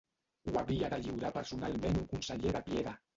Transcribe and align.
Ho 0.45 0.53
havia 0.61 0.87
de 0.93 0.97
lliurar 1.03 1.31
personalment 1.35 1.99
un 2.01 2.09
conseller 2.15 2.55
de 2.57 2.63
Piera. 2.71 2.95